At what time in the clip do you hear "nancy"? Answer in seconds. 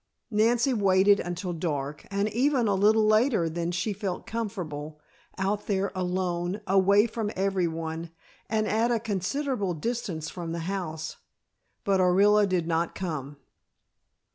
0.31-0.73